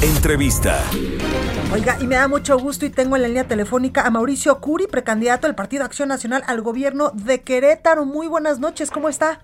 [0.00, 0.80] Entrevista.
[1.72, 4.86] Oiga, y me da mucho gusto y tengo en la línea telefónica a Mauricio Curi,
[4.86, 8.04] precandidato del Partido Acción Nacional al gobierno de Querétaro.
[8.04, 9.40] Muy buenas noches, ¿cómo está?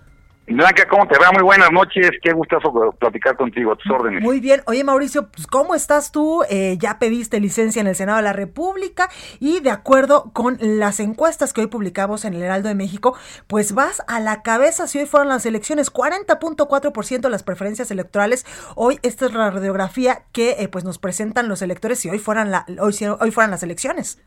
[0.46, 1.32] Blanca, ¿cómo te va?
[1.32, 2.10] Muy buenas noches.
[2.22, 4.22] Qué gustazo platicar contigo, a tus órdenes.
[4.22, 4.60] Muy bien.
[4.66, 6.42] Oye, Mauricio, pues, ¿cómo estás tú?
[6.50, 9.08] Eh, ya pediste licencia en el Senado de la República
[9.40, 13.74] y de acuerdo con las encuestas que hoy publicamos en el Heraldo de México, pues
[13.74, 15.90] vas a la cabeza si hoy fueron las elecciones.
[15.90, 18.44] 40.4% de las preferencias electorales.
[18.76, 22.50] Hoy esta es la radiografía que eh, pues nos presentan los electores si hoy fueran,
[22.50, 24.22] la, hoy, hoy fueran las elecciones.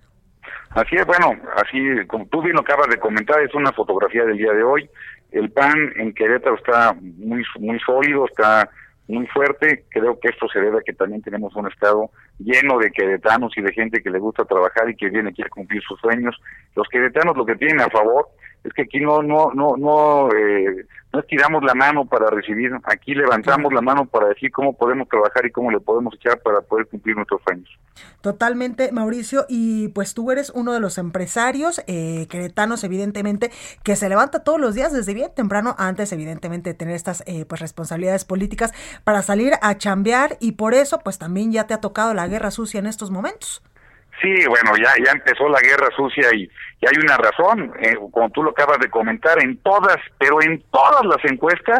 [0.72, 4.38] Así es, bueno, así como tú bien lo acabas de comentar, es una fotografía del
[4.38, 4.90] día de hoy
[5.31, 8.70] el PAN en Querétaro está muy muy sólido, está
[9.08, 9.86] muy fuerte.
[9.89, 13.61] Creo que esto se debe a que también tenemos un estado lleno de queretanos y
[13.61, 16.36] de gente que le gusta trabajar y que viene aquí a cumplir sus sueños.
[16.75, 18.28] Los queretanos lo que tienen a favor
[18.68, 23.16] es que aquí no no no no eh, no estiramos la mano para recibir, aquí
[23.16, 26.86] levantamos la mano para decir cómo podemos trabajar y cómo le podemos echar para poder
[26.88, 27.70] cumplir nuestros sueños.
[28.22, 33.52] Totalmente, Mauricio, y pues tú eres uno de los empresarios eh, queretanos, evidentemente,
[33.84, 37.46] que se levanta todos los días desde bien temprano, antes evidentemente de tener estas eh,
[37.48, 38.74] pues responsabilidades políticas
[39.06, 42.52] para salir a chambear y por eso pues también ya te ha tocado la guerra
[42.52, 43.64] sucia en estos momentos.
[44.22, 48.30] Sí, bueno, ya ya empezó la guerra sucia y, y hay una razón, eh, como
[48.30, 51.80] tú lo acabas de comentar, en todas, pero en todas las encuestas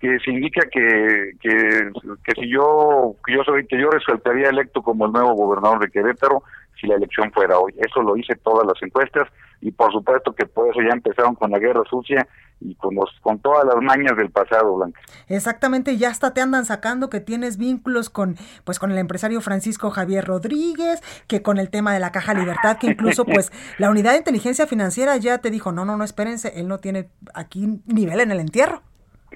[0.00, 1.90] que se indica que, que,
[2.24, 5.90] que si yo que yo soy que yo resultaría electo como el nuevo gobernador de
[5.92, 6.42] Querétaro
[6.80, 7.72] si la elección fuera hoy.
[7.78, 9.28] Eso lo hice todas las encuestas
[9.60, 12.26] y por supuesto que por eso ya empezaron con la guerra sucia
[12.64, 15.00] y con los, con todas las mañas del pasado, Blanca.
[15.28, 19.90] Exactamente, ya hasta te andan sacando que tienes vínculos con pues con el empresario Francisco
[19.90, 24.12] Javier Rodríguez, que con el tema de la Caja Libertad, que incluso pues la Unidad
[24.12, 28.20] de Inteligencia Financiera ya te dijo, "No, no, no, espérense, él no tiene aquí nivel
[28.20, 28.82] en el entierro."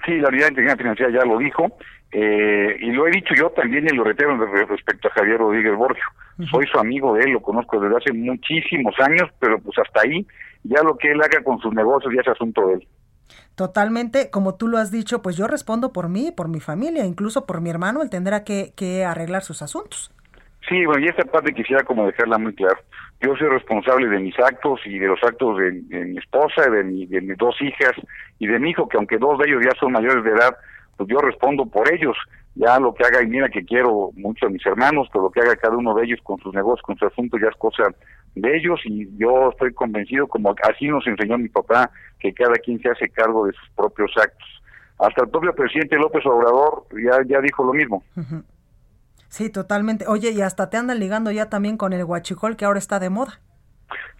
[0.04, 1.76] Sí, la Unidad de Inteligencia Financiera ya lo dijo,
[2.12, 6.04] eh, y lo he dicho yo también y lo reitero respecto a Javier Rodríguez Borgio.
[6.50, 10.26] Soy su amigo de él, lo conozco desde hace muchísimos años, pero pues hasta ahí,
[10.62, 12.88] ya lo que él haga con sus negocios ya es asunto de él.
[13.56, 17.46] Totalmente, como tú lo has dicho, pues yo respondo por mí, por mi familia, incluso
[17.46, 20.12] por mi hermano, él tendrá que, que arreglar sus asuntos.
[20.68, 22.78] Sí, bueno, y esta parte quisiera como dejarla muy clara.
[23.20, 25.72] Yo soy responsable de mis actos y de los actos de,
[26.04, 27.92] mi esposa, de, mi, de mis dos hijas
[28.38, 30.54] y de mi hijo, que aunque dos de ellos ya son mayores de edad,
[30.98, 32.16] pues yo respondo por ellos.
[32.56, 35.40] Ya lo que haga, y mira que quiero mucho a mis hermanos, pero lo que
[35.40, 37.84] haga cada uno de ellos con sus negocios, con su asunto, ya es cosa
[38.36, 42.78] de ellos y yo estoy convencido, como así nos enseñó mi papá, que cada quien
[42.80, 44.62] se hace cargo de sus propios actos.
[44.98, 48.04] Hasta el propio presidente López Obrador ya, ya dijo lo mismo.
[49.28, 50.06] Sí, totalmente.
[50.06, 53.10] Oye, y hasta te andan ligando ya también con el huachicol que ahora está de
[53.10, 53.40] moda.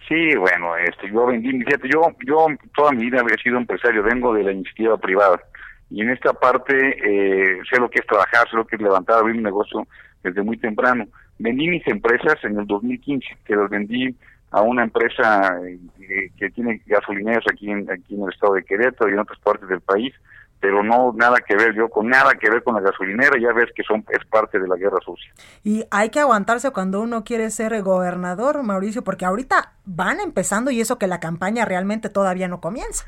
[0.07, 4.33] Sí, bueno, este, yo vendí, fíjate, yo, yo toda mi vida he sido empresario, vengo
[4.33, 5.39] de la iniciativa privada
[5.89, 9.19] y en esta parte eh, sé lo que es trabajar, sé lo que es levantar,
[9.19, 9.87] abrir un negocio
[10.23, 11.05] desde muy temprano.
[11.39, 14.15] Vendí mis empresas en el 2015, que las vendí
[14.51, 19.09] a una empresa eh, que tiene gasolineros aquí en, aquí en el estado de Querétaro
[19.09, 20.13] y en otras partes del país,
[20.59, 23.69] pero no nada que ver yo con nada que ver con la gasolinera, ya ves
[23.75, 25.31] que son es parte de la guerra sucia.
[25.63, 30.81] Y hay que aguantarse cuando uno quiere ser gobernador, Mauricio, porque ahorita van empezando y
[30.81, 33.05] eso que la campaña realmente todavía no comienza.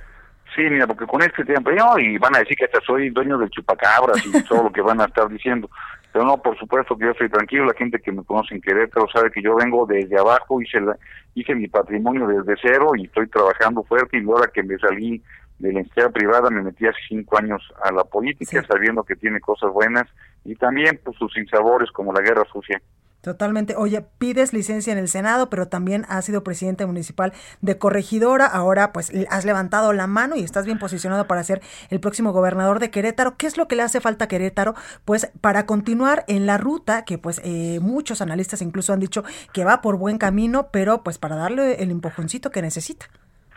[0.56, 3.38] Sí, mira, porque con este tiempo, yo, y van a decir que hasta soy dueño
[3.38, 5.70] del chupacabras y todo lo que van a estar diciendo.
[6.12, 9.08] Pero no, por supuesto que yo estoy tranquilo, la gente que me conoce en Querétaro
[9.14, 10.97] sabe que yo vengo desde abajo, hice, la,
[11.36, 15.22] hice mi patrimonio desde cero y estoy trabajando fuerte y ahora que me salí
[15.59, 19.40] de la entidad privada me metí hace cinco años a la política sabiendo que tiene
[19.40, 20.08] cosas buenas
[20.46, 22.81] y también pues sus insabores como la guerra sucia.
[23.21, 23.75] Totalmente.
[23.75, 28.45] Oye, pides licencia en el Senado, pero también has sido presidente municipal de Corregidora.
[28.45, 32.80] Ahora, pues, has levantado la mano y estás bien posicionado para ser el próximo gobernador
[32.80, 33.36] de Querétaro.
[33.36, 34.74] ¿Qué es lo que le hace falta a Querétaro?
[35.04, 39.65] Pues, para continuar en la ruta que, pues, eh, muchos analistas incluso han dicho que
[39.65, 43.07] va por buen camino, pero, pues, para darle el empujoncito que necesita.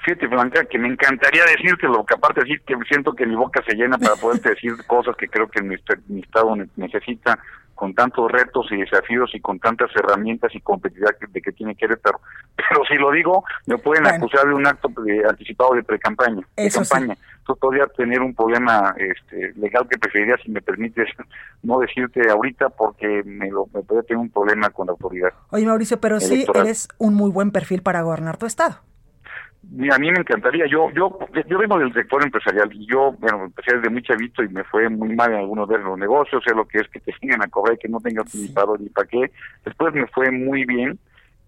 [0.05, 3.63] Fíjate, Blanca, que me encantaría decirte lo que aparte decir que siento que mi boca
[3.65, 5.77] se llena para poderte decir cosas que creo que mi
[6.21, 7.39] estado necesita
[7.83, 11.75] con tantos retos y desafíos y con tantas herramientas y competitividad que, de que tiene
[11.75, 12.21] Querétaro.
[12.57, 16.71] Pero si lo digo, me pueden acusar de un acto de, anticipado de pre-campaña, de
[16.71, 17.17] campaña.
[17.39, 21.09] Entonces podría tener un problema este, legal que preferiría, si me permites,
[21.65, 25.31] no decirte ahorita porque me, lo, me podría tener un problema con la autoridad.
[25.51, 28.77] Oye, Mauricio, pero sí eres un muy buen perfil para gobernar tu estado
[29.91, 30.67] a mí me encantaría.
[30.67, 34.49] Yo yo yo vengo del sector empresarial y yo, bueno, empecé desde muy chavito y
[34.49, 37.13] me fue muy mal en algunos de los negocios, sé lo que es que te
[37.21, 39.31] sigan a cobrar y que no tengas ni para ni para qué.
[39.65, 40.99] Después me fue muy bien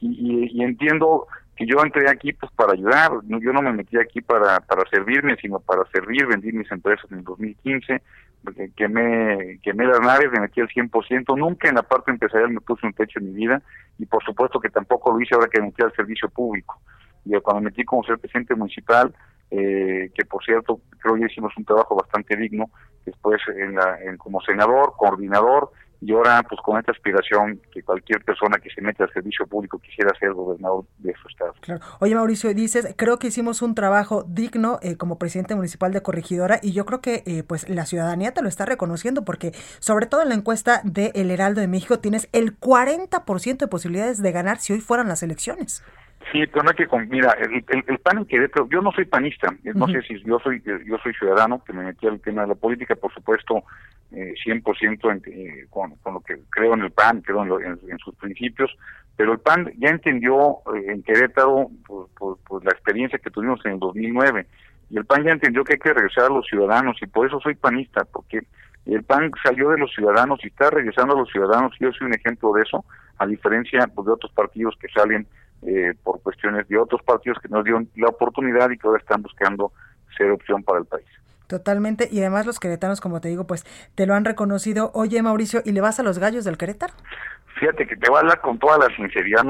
[0.01, 1.27] y, y, entiendo
[1.57, 3.13] que yo entré aquí pues para ayudar.
[3.25, 6.27] Yo no me metí aquí para para servirme, sino para servir.
[6.27, 8.03] Vendí mis empresas en el 2015,
[8.77, 11.37] quemé, quemé las naves, me metí al 100%.
[11.37, 13.63] Nunca en la parte empresarial me puse un techo en mi vida
[13.99, 16.81] y por supuesto que tampoco lo hice ahora que me metí al servicio público
[17.25, 19.15] y cuando me metí como ser presidente municipal,
[19.51, 22.71] eh, que por cierto creo que hicimos un trabajo bastante digno,
[23.05, 28.23] después en la, en, como senador, coordinador, y ahora pues con esta aspiración que cualquier
[28.25, 31.55] persona que se mete al servicio público quisiera ser gobernador de su estado.
[31.61, 31.81] Claro.
[32.01, 36.59] Oye Mauricio, dices, creo que hicimos un trabajo digno eh, como presidente municipal de Corregidora
[36.63, 40.23] y yo creo que eh, pues la ciudadanía te lo está reconociendo porque sobre todo
[40.23, 44.59] en la encuesta de El Heraldo de México tienes el 40% de posibilidades de ganar
[44.59, 45.83] si hoy fueran las elecciones.
[46.33, 49.49] Sí, pero no hay que mira, el, el, pan en Querétaro, yo no soy panista,
[49.75, 52.55] no sé si yo soy yo soy ciudadano que me metí al tema de la
[52.55, 53.65] política, por supuesto,
[54.13, 58.15] eh, 100% en, eh, con, con, lo que creo en el PAN, creo en, sus
[58.15, 58.77] principios,
[59.17, 63.73] pero el PAN ya entendió eh, en Querétaro por, por, la experiencia que tuvimos en
[63.73, 64.47] el 2009
[64.91, 67.41] y el PAN ya entendió que hay que regresar a los ciudadanos y por eso
[67.41, 68.47] soy panista, porque
[68.87, 72.07] el PAN salió de los ciudadanos y está regresando a los ciudadanos y yo soy
[72.07, 72.85] un ejemplo de eso,
[73.19, 75.27] a diferencia pues, de otros partidos que salen
[75.67, 79.23] eh, por cuestiones de otros partidos que nos dieron la oportunidad y que ahora están
[79.23, 79.73] buscando
[80.17, 81.07] ser opción para el país.
[81.47, 83.65] Totalmente, y además los queretanos, como te digo, pues
[83.95, 84.91] te lo han reconocido.
[84.95, 86.95] Oye, Mauricio, ¿y le vas a los gallos del Querétaro?
[87.59, 89.45] Fíjate que te voy a hablar con toda la sinceridad,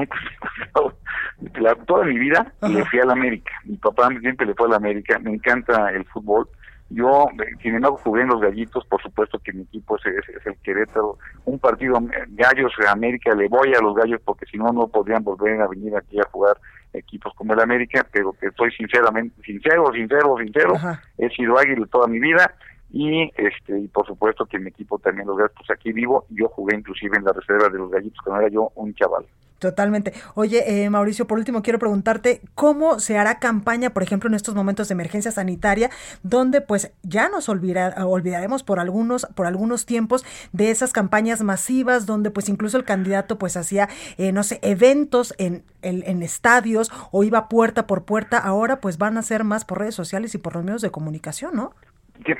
[1.55, 3.51] la, toda mi vida le fui a la América.
[3.63, 6.47] Mi papá siempre le fue a la América, me encanta el fútbol,
[6.89, 7.27] yo,
[7.63, 10.05] sin embargo, jugué en los gallitos, por supuesto que mi equipo es,
[10.45, 11.17] el Querétaro.
[11.45, 14.87] Un partido, eh, Gallos de América, le voy a los gallos porque si no, no
[14.87, 16.57] podrían volver a venir aquí a jugar
[16.93, 20.75] equipos como el América, pero que estoy sinceramente, sincero, sincero, sincero,
[21.17, 22.53] he sido águila toda mi vida
[22.91, 26.47] y este y por supuesto que mi equipo también los gallos, pues aquí vivo, yo
[26.49, 29.25] jugué inclusive en la reserva de los gallitos cuando era yo un chaval.
[29.59, 30.13] Totalmente.
[30.33, 34.53] Oye, eh, Mauricio, por último quiero preguntarte cómo se hará campaña, por ejemplo, en estos
[34.53, 35.89] momentos de emergencia sanitaria,
[36.23, 42.31] donde pues ya nos olvidaremos por algunos, por algunos tiempos de esas campañas masivas, donde
[42.31, 43.87] pues incluso el candidato pues hacía,
[44.17, 48.37] eh, no sé, eventos en, en, estadios o iba puerta por puerta.
[48.37, 51.55] Ahora pues van a ser más por redes sociales y por los medios de comunicación,
[51.55, 51.73] ¿no?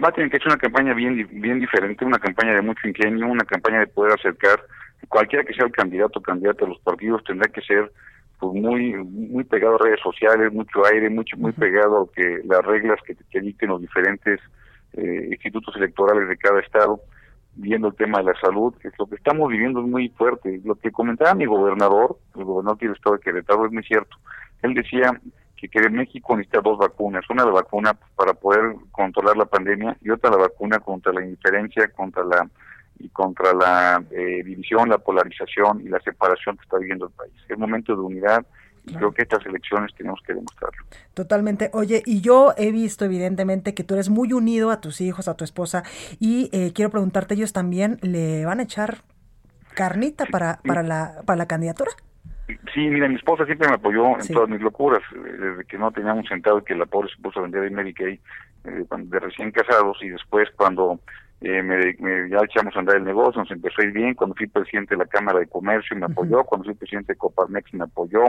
[0.03, 3.27] Va a tener que ser una campaña bien, bien diferente, una campaña de mucho ingenio,
[3.27, 4.61] una campaña de poder acercar
[5.07, 7.91] cualquiera que sea el candidato o candidata a los partidos tendrá que ser
[8.39, 12.63] pues muy muy pegado a redes sociales, mucho aire, mucho muy pegado a que las
[12.65, 14.39] reglas que, que dicten los diferentes
[14.93, 17.01] eh, institutos electorales de cada estado,
[17.55, 20.61] viendo el tema de la salud, que es lo que estamos viviendo es muy fuerte.
[20.63, 24.17] Lo que comentaba mi gobernador, el gobernador del estado de Querétaro, es muy cierto.
[24.61, 25.19] Él decía
[25.57, 30.09] que, que México necesita dos vacunas, una la vacuna para poder controlar la pandemia y
[30.09, 32.49] otra la vacuna contra la indiferencia, contra la
[32.99, 37.33] y contra la eh, división, la polarización y la separación que está viviendo el país.
[37.47, 38.45] Es momento de unidad
[38.87, 40.85] y creo que estas elecciones tenemos que demostrarlo.
[41.13, 41.71] Totalmente.
[41.73, 45.35] Oye, y yo he visto evidentemente que tú eres muy unido a tus hijos, a
[45.35, 45.83] tu esposa,
[46.19, 48.99] y eh, quiero preguntarte, ¿ellos también le van a echar
[49.73, 51.91] carnita para, para, la, para la candidatura?
[52.73, 56.27] Sí, mira, mi esposa siempre me apoyó en todas mis locuras, desde que no teníamos
[56.27, 58.19] sentado y que la pobre se puso a vender en Medicaid
[58.65, 60.99] eh, de recién casados y después cuando
[61.41, 64.47] eh, me, ya echamos a andar el negocio, nos empezó a ir bien, cuando fui
[64.47, 68.23] presidente de la Cámara de Comercio me apoyó, cuando fui presidente de Coparmex me apoyó,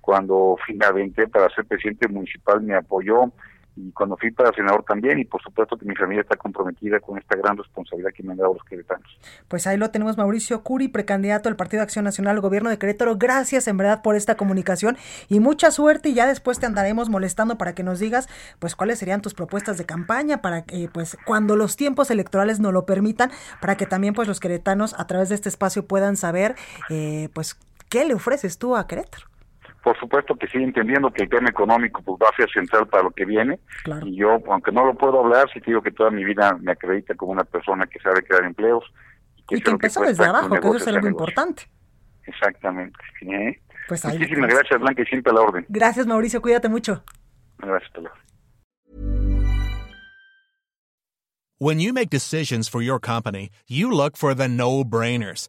[0.00, 3.32] cuando finalmente para ser presidente municipal me apoyó,
[3.76, 7.18] y cuando fui para senador también y por supuesto que mi familia está comprometida con
[7.18, 9.18] esta gran responsabilidad que me han dado los queretanos.
[9.48, 12.78] Pues ahí lo tenemos Mauricio Curi, precandidato del Partido de Acción Nacional al gobierno de
[12.78, 13.16] Querétaro.
[13.16, 14.96] Gracias en verdad por esta comunicación
[15.28, 18.98] y mucha suerte y ya después te andaremos molestando para que nos digas pues cuáles
[18.98, 23.30] serían tus propuestas de campaña para que pues cuando los tiempos electorales nos lo permitan
[23.60, 26.56] para que también pues los queretanos a través de este espacio puedan saber
[26.90, 29.31] eh, pues qué le ofreces tú a Querétaro
[29.82, 33.04] por supuesto que sí, entendiendo que el tema económico pues va a ser central para
[33.04, 33.58] lo que viene.
[34.04, 37.14] Y yo, aunque no lo puedo hablar, sí digo que toda mi vida me acredita
[37.14, 38.84] como una persona que sabe crear empleos.
[39.50, 41.64] Y que, empezó desde abajo, que eso es algo importante.
[42.24, 42.98] Exactamente.
[43.22, 43.60] ¿eh?
[43.88, 45.66] Pues Muchísimas gracias, Blanca, y siempre a la orden.
[45.68, 46.40] Gracias, Mauricio.
[46.40, 47.02] Cuídate mucho.
[47.58, 48.12] Gracias, hasta
[51.58, 55.48] When you make decisions for your company, you look for the no-brainers.